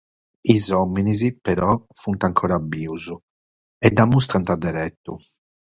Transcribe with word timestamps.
Sos 0.45 0.63
òmines 0.77 1.21
però 1.49 1.75
sunt 2.05 2.27
ancora 2.29 2.59
bios 2.73 3.07
e 3.85 3.93
l'ammustrant 3.95 4.51
deretu. 4.67 5.23